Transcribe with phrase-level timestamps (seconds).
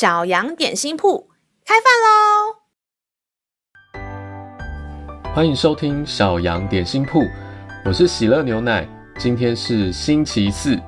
[0.00, 1.28] 小羊点心铺
[1.62, 2.56] 开饭喽！
[5.34, 7.20] 欢迎收听小羊点心铺，
[7.84, 8.88] 我是喜乐牛奶。
[9.18, 10.80] 今天是星期四，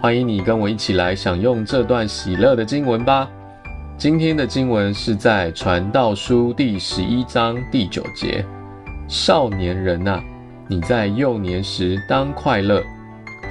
[0.00, 3.28] 欢迎你跟我一起来享用这段喜乐的经文吧。
[3.98, 8.46] 今天的经文是在传道书第十一章第九节：
[9.08, 10.22] 少年人啊，
[10.68, 12.80] 你在幼年时当快乐，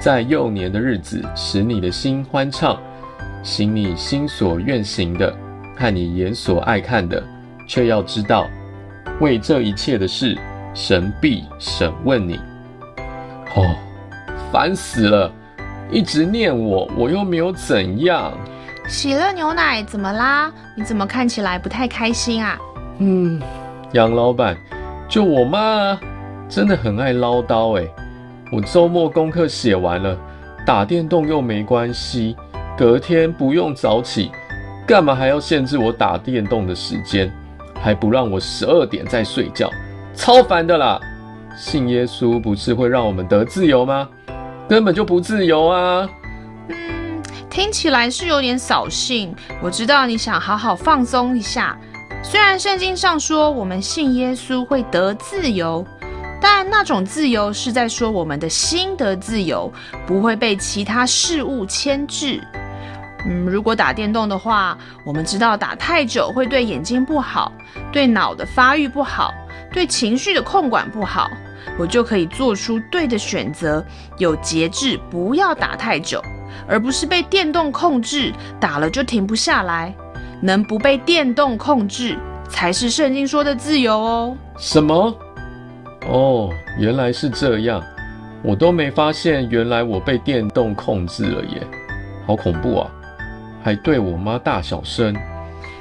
[0.00, 2.82] 在幼年的日子使你的心欢畅。
[3.42, 5.34] 行你心所愿行的，
[5.76, 7.22] 看你眼所爱看的，
[7.66, 8.46] 却要知道，
[9.20, 10.38] 为这一切的事，
[10.74, 12.36] 神必审问你。
[13.54, 13.74] 哦，
[14.50, 15.30] 烦死了！
[15.90, 18.32] 一直念我，我又没有怎样。
[18.88, 20.50] 喜乐牛奶怎么啦？
[20.76, 22.58] 你怎么看起来不太开心啊？
[22.98, 23.40] 嗯，
[23.92, 24.56] 杨老板，
[25.08, 26.00] 就我妈啊，
[26.48, 27.86] 真的很爱唠叨哎。
[28.50, 30.16] 我周末功课写完了，
[30.64, 32.36] 打电动又没关系。
[32.76, 34.30] 隔天不用早起，
[34.86, 37.30] 干嘛还要限制我打电动的时间？
[37.80, 39.70] 还不让我十二点再睡觉，
[40.14, 41.00] 超烦的啦！
[41.56, 44.08] 信耶稣不是会让我们得自由吗？
[44.68, 46.08] 根本就不自由啊！
[46.68, 49.34] 嗯，听起来是有点扫兴。
[49.60, 51.76] 我知道你想好好放松一下。
[52.22, 55.84] 虽然圣经上说我们信耶稣会得自由，
[56.40, 59.70] 但那种自由是在说我们的心得自由，
[60.06, 62.40] 不会被其他事物牵制。
[63.26, 67.52] 嗯，如果打电动的话，我们知道打太久会对眼睛不好，
[67.92, 69.32] 对脑的发育不好，
[69.72, 71.30] 对情绪的控管不好。
[71.78, 73.84] 我就可以做出对的选择，
[74.18, 76.20] 有节制，不要打太久，
[76.66, 79.94] 而不是被电动控制，打了就停不下来。
[80.40, 84.36] 能不被电动控制，才是圣经说的自由哦。
[84.58, 85.16] 什么？
[86.08, 86.50] 哦，
[86.80, 87.80] 原来是这样，
[88.42, 91.64] 我都没发现，原来我被电动控制了耶，
[92.26, 92.90] 好恐怖啊！
[93.62, 95.14] 还对我妈大小声。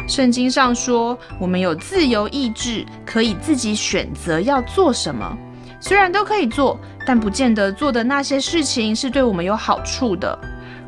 [0.07, 5.37] 圣经上说，我们有自由意志，可以自己选择要做什么。
[5.79, 10.37] 虽然都可以做，但不见得做的那些事情是对我们有好处的。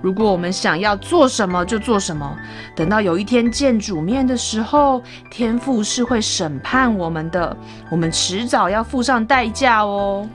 [0.02, 2.38] 如果我们想要做什么就做什么，
[2.76, 5.02] 等到有一天见主面的时候，
[5.32, 7.56] 天父是会审判我们的，
[7.90, 10.28] 我们迟早要付上代价哦。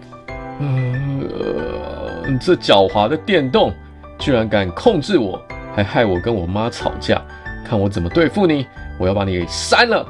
[0.60, 3.72] 嗯，呃，这狡猾的电动
[4.18, 5.40] 居然敢控制我！
[5.74, 7.22] 还害我跟我妈吵架，
[7.64, 8.66] 看我怎么对付你！
[8.98, 10.06] 我要把你给删了。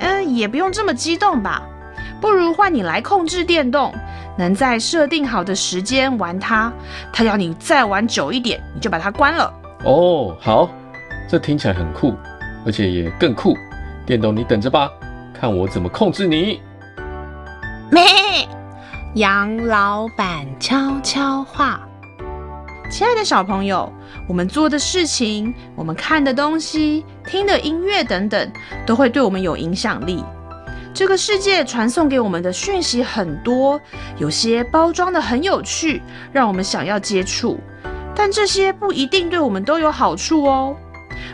[0.00, 1.62] 嗯、呃，也不用这么激动吧。
[2.20, 3.94] 不如换你来控制电动，
[4.36, 6.72] 能在设定好的时间玩它。
[7.12, 9.52] 它要你再玩久一点，你就把它关了。
[9.84, 10.68] 哦，好，
[11.28, 12.14] 这听起来很酷，
[12.66, 13.56] 而且也更酷。
[14.04, 14.90] 电动，你等着吧，
[15.32, 16.60] 看我怎么控制你。
[17.90, 18.02] 咩，
[19.14, 21.80] 杨老板悄悄话。
[22.90, 23.92] 亲爱的小朋友，
[24.26, 28.50] 我们做的事情、我们看的东西、听的音乐等等，
[28.86, 30.24] 都会对我们有影响力。
[30.94, 33.78] 这个世界传送给我们的讯息很多，
[34.16, 36.00] 有些包装得很有趣，
[36.32, 37.60] 让我们想要接触，
[38.14, 40.74] 但这些不一定对我们都有好处哦。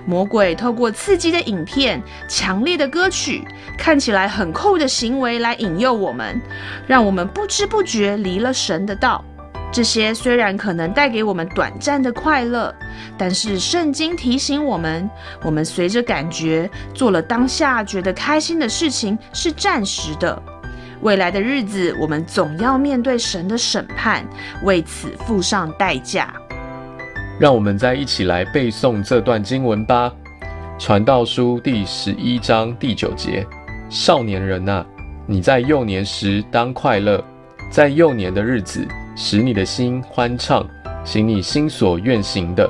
[0.05, 3.47] 魔鬼透过刺激的影片、强烈的歌曲、
[3.79, 6.41] 看起来很酷的行为来引诱我们，
[6.89, 9.25] 让我们不知不觉离了神的道。
[9.75, 12.73] 这些虽然可能带给我们短暂的快乐，
[13.19, 15.11] 但是圣经提醒我们，
[15.43, 20.41] 我们随着感觉做了当下觉得开心的事情是暂时的，
[21.01, 24.25] 未来的日子我们总要面对神的审判，
[24.63, 26.33] 为此付上代价。
[27.41, 30.09] 让我们再一起来背诵这段经文吧，
[30.81, 33.45] 《传道书》第十一章第九节：
[33.91, 34.87] 少年人啊，
[35.27, 37.21] 你在幼年时当快乐，
[37.73, 38.87] 在幼年的日子。
[39.17, 40.69] 使你的心欢畅，
[41.05, 42.69] 行你心所愿行的，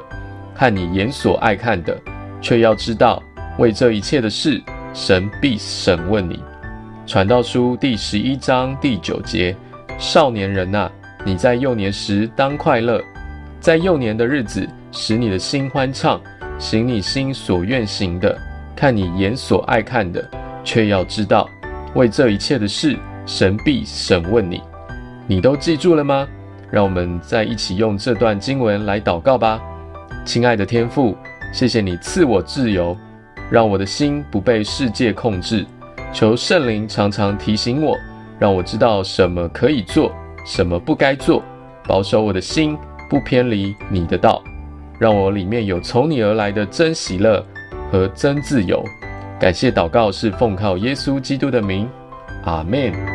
[0.54, 1.98] 看你眼所爱看的，
[2.40, 3.22] 却要知道，
[3.58, 4.62] 为这一切的事，
[4.92, 6.42] 神必审问你。
[7.06, 9.56] 传道书第十一章第九节：
[9.98, 10.90] 少年人啊，
[11.24, 13.02] 你在幼年时当快乐，
[13.58, 16.20] 在幼年的日子，使你的心欢畅，
[16.58, 18.36] 行你心所愿行的，
[18.76, 20.22] 看你眼所爱看的，
[20.62, 21.48] 却要知道，
[21.94, 24.62] 为这一切的事，神必审问你。
[25.26, 26.28] 你都记住了吗？
[26.74, 29.62] 让我们再一起用这段经文来祷告吧。
[30.24, 31.16] 亲爱的天父，
[31.52, 32.96] 谢谢你赐我自由，
[33.48, 35.64] 让我的心不被世界控制。
[36.12, 37.96] 求圣灵常常提醒我，
[38.40, 40.10] 让我知道什么可以做，
[40.44, 41.40] 什么不该做，
[41.86, 42.76] 保守我的心
[43.08, 44.42] 不偏离你的道，
[44.98, 47.40] 让我里面有从你而来的真喜乐
[47.92, 48.84] 和真自由。
[49.38, 51.88] 感谢祷告是奉靠耶稣基督的名，
[52.44, 53.13] 阿门。